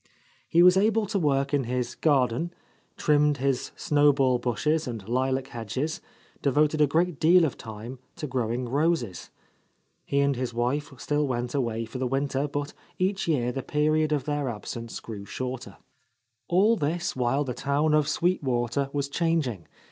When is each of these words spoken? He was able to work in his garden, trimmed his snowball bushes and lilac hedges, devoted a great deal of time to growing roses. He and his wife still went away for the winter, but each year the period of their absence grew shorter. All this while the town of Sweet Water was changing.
He 0.49 0.63
was 0.63 0.77
able 0.77 1.05
to 1.05 1.19
work 1.19 1.53
in 1.53 1.65
his 1.65 1.93
garden, 1.93 2.55
trimmed 2.97 3.37
his 3.37 3.71
snowball 3.75 4.39
bushes 4.39 4.87
and 4.87 5.07
lilac 5.07 5.49
hedges, 5.49 6.01
devoted 6.41 6.81
a 6.81 6.87
great 6.87 7.19
deal 7.19 7.45
of 7.45 7.55
time 7.55 7.99
to 8.15 8.25
growing 8.25 8.67
roses. 8.67 9.29
He 10.03 10.19
and 10.21 10.35
his 10.35 10.55
wife 10.55 10.91
still 10.97 11.27
went 11.27 11.53
away 11.53 11.85
for 11.85 11.99
the 11.99 12.07
winter, 12.07 12.47
but 12.47 12.73
each 12.97 13.27
year 13.27 13.51
the 13.51 13.61
period 13.61 14.11
of 14.11 14.23
their 14.23 14.49
absence 14.49 14.99
grew 14.99 15.23
shorter. 15.23 15.77
All 16.47 16.75
this 16.75 17.15
while 17.15 17.43
the 17.43 17.53
town 17.53 17.93
of 17.93 18.07
Sweet 18.07 18.41
Water 18.41 18.89
was 18.93 19.07
changing. 19.07 19.67